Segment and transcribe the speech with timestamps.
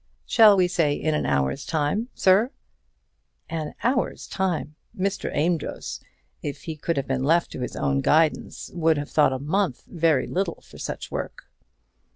[0.25, 2.49] "Shall we say in an hour's time, sir?"
[3.51, 4.73] An hour's time!
[4.99, 5.29] Mr.
[5.31, 5.99] Amedroz,
[6.41, 9.83] if he could have been left to his own guidance, would have thought a month
[9.85, 11.43] very little for such a work.